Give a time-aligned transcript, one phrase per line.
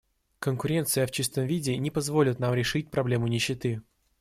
[0.39, 3.83] Конкуренция в чистом виде не позволит нам решить проблему нищеты.